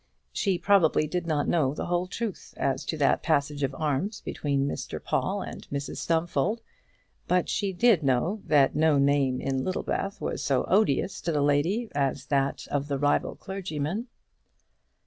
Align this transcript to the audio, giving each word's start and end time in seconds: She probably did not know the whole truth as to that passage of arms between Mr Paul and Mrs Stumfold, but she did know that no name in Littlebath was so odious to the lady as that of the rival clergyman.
She 0.33 0.57
probably 0.57 1.05
did 1.05 1.27
not 1.27 1.47
know 1.47 1.75
the 1.75 1.85
whole 1.85 2.07
truth 2.07 2.55
as 2.57 2.85
to 2.85 2.97
that 2.97 3.21
passage 3.21 3.61
of 3.61 3.75
arms 3.75 4.19
between 4.21 4.67
Mr 4.67 4.99
Paul 5.03 5.43
and 5.43 5.67
Mrs 5.71 5.97
Stumfold, 5.97 6.61
but 7.27 7.49
she 7.49 7.71
did 7.71 8.01
know 8.01 8.41
that 8.45 8.73
no 8.75 8.97
name 8.97 9.39
in 9.39 9.63
Littlebath 9.63 10.19
was 10.19 10.43
so 10.43 10.63
odious 10.63 11.21
to 11.21 11.31
the 11.31 11.43
lady 11.43 11.87
as 11.93 12.25
that 12.25 12.65
of 12.71 12.87
the 12.87 12.97
rival 12.97 13.35
clergyman. 13.35 14.07